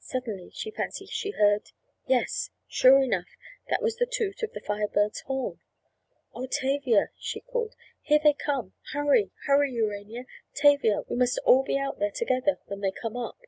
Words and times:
Suddenly 0.00 0.50
she 0.52 0.72
fancied 0.72 1.08
she 1.10 1.30
heard—yes—sure 1.30 3.00
enough 3.00 3.28
that 3.68 3.80
was 3.80 3.94
the 3.94 4.06
toot 4.12 4.42
of 4.42 4.50
the 4.50 4.58
Fire 4.58 4.88
Bird's 4.88 5.20
horn! 5.20 5.60
"Oh, 6.34 6.46
Tavia!" 6.48 7.10
she 7.16 7.42
called. 7.42 7.76
"Here 8.02 8.18
they 8.20 8.34
come! 8.34 8.74
Hurry! 8.92 9.30
Hurry 9.46 9.70
Urania! 9.74 10.24
Tavia! 10.52 11.02
We 11.08 11.14
must 11.14 11.38
all 11.44 11.62
be 11.62 11.78
out 11.78 12.00
there 12.00 12.10
together 12.10 12.58
when 12.66 12.80
they 12.80 12.90
come 12.90 13.16
up." 13.16 13.38